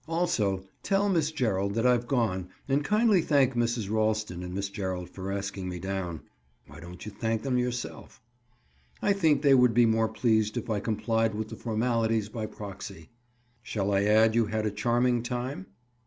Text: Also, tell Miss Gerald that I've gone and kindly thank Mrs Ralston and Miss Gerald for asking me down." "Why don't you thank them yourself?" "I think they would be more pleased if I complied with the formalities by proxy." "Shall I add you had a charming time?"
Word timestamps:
Also, 0.07 0.63
tell 0.81 1.09
Miss 1.09 1.29
Gerald 1.31 1.75
that 1.75 1.85
I've 1.85 2.07
gone 2.07 2.49
and 2.67 2.83
kindly 2.83 3.21
thank 3.21 3.53
Mrs 3.53 3.87
Ralston 3.87 4.41
and 4.41 4.51
Miss 4.51 4.67
Gerald 4.67 5.11
for 5.11 5.31
asking 5.31 5.69
me 5.69 5.77
down." 5.77 6.21
"Why 6.65 6.79
don't 6.79 7.05
you 7.05 7.11
thank 7.11 7.43
them 7.43 7.59
yourself?" 7.59 8.19
"I 8.99 9.13
think 9.13 9.43
they 9.43 9.53
would 9.53 9.75
be 9.75 9.85
more 9.85 10.07
pleased 10.09 10.57
if 10.57 10.71
I 10.71 10.79
complied 10.79 11.35
with 11.35 11.49
the 11.49 11.55
formalities 11.55 12.29
by 12.29 12.47
proxy." 12.47 13.11
"Shall 13.61 13.93
I 13.93 14.05
add 14.05 14.33
you 14.33 14.47
had 14.47 14.65
a 14.65 14.71
charming 14.71 15.21
time?" 15.21 15.67